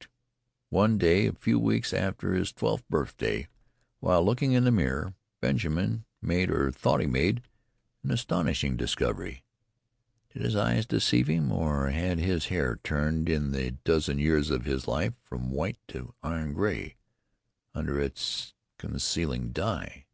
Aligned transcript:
But 0.00 0.08
one 0.70 0.96
day 0.96 1.26
a 1.26 1.34
few 1.34 1.58
weeks 1.58 1.92
after 1.92 2.32
his 2.32 2.54
twelfth 2.54 2.88
birthday, 2.88 3.48
while 3.98 4.24
looking 4.24 4.52
in 4.52 4.64
the 4.64 4.70
mirror, 4.70 5.12
Benjamin 5.42 6.06
made, 6.22 6.50
or 6.50 6.72
thought 6.72 7.00
he 7.02 7.06
made, 7.06 7.42
an 8.02 8.10
astonishing 8.10 8.78
discovery. 8.78 9.44
Did 10.30 10.40
his 10.40 10.56
eyes 10.56 10.86
deceive 10.86 11.26
him, 11.26 11.52
or 11.52 11.90
had 11.90 12.18
his 12.18 12.46
hair 12.46 12.80
turned 12.82 13.28
in 13.28 13.50
the 13.52 13.72
dozen 13.72 14.18
years 14.18 14.48
of 14.48 14.64
his 14.64 14.88
life 14.88 15.12
from 15.22 15.50
white 15.50 15.76
to 15.88 16.14
iron 16.22 16.54
gray 16.54 16.96
under 17.74 18.00
its 18.00 18.54
concealing 18.78 19.52
dye? 19.52 20.06